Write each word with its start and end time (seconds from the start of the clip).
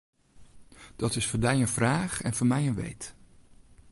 Dat 0.99 1.15
is 1.19 1.25
foar 1.31 1.43
dy 1.45 1.55
in 1.65 1.73
fraach 1.77 2.15
en 2.27 2.35
foar 2.37 2.49
my 2.51 2.61
in 2.69 2.77
weet. 2.83 3.03